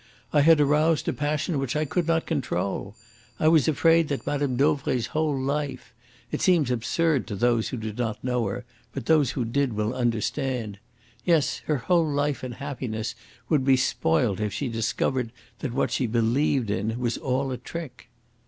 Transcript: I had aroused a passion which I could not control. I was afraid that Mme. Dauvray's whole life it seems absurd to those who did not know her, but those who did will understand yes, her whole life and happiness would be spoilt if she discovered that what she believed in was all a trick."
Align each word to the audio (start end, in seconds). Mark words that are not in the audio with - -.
I 0.33 0.41
had 0.41 0.59
aroused 0.59 1.07
a 1.07 1.13
passion 1.13 1.59
which 1.59 1.75
I 1.75 1.85
could 1.85 2.07
not 2.07 2.25
control. 2.25 2.95
I 3.39 3.47
was 3.47 3.67
afraid 3.67 4.07
that 4.07 4.25
Mme. 4.25 4.55
Dauvray's 4.57 5.05
whole 5.13 5.37
life 5.39 5.93
it 6.31 6.41
seems 6.41 6.71
absurd 6.71 7.27
to 7.27 7.35
those 7.35 7.69
who 7.69 7.77
did 7.77 7.99
not 7.99 8.23
know 8.23 8.47
her, 8.47 8.65
but 8.93 9.05
those 9.05 9.33
who 9.37 9.45
did 9.45 9.73
will 9.73 9.93
understand 9.93 10.79
yes, 11.23 11.59
her 11.67 11.77
whole 11.77 12.09
life 12.11 12.41
and 12.41 12.55
happiness 12.55 13.13
would 13.47 13.63
be 13.63 13.77
spoilt 13.77 14.39
if 14.39 14.51
she 14.51 14.69
discovered 14.69 15.31
that 15.59 15.71
what 15.71 15.91
she 15.91 16.07
believed 16.07 16.71
in 16.71 16.97
was 16.97 17.19
all 17.19 17.51
a 17.51 17.57
trick." 17.57 18.09